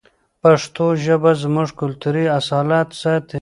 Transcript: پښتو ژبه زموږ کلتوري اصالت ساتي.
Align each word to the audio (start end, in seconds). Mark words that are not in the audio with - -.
پښتو 0.41 0.85
ژبه 1.03 1.31
زموږ 1.43 1.69
کلتوري 1.79 2.25
اصالت 2.39 2.87
ساتي. 3.01 3.29